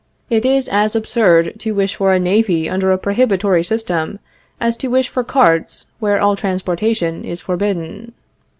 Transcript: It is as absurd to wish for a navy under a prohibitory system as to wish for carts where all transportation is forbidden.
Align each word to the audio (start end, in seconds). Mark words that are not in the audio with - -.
It 0.31 0.45
is 0.47 0.67
as 0.67 0.95
absurd 0.95 1.59
to 1.59 1.75
wish 1.75 1.97
for 1.97 2.11
a 2.11 2.17
navy 2.17 2.67
under 2.67 2.91
a 2.91 2.97
prohibitory 2.97 3.63
system 3.63 4.17
as 4.59 4.75
to 4.77 4.87
wish 4.87 5.09
for 5.09 5.23
carts 5.23 5.85
where 5.99 6.19
all 6.19 6.35
transportation 6.35 7.23
is 7.23 7.39
forbidden. 7.39 8.13